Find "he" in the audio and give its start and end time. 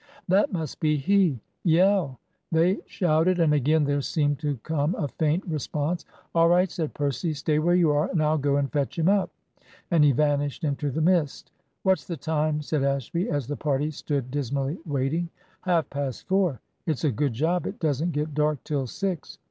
0.97-1.41, 10.03-10.11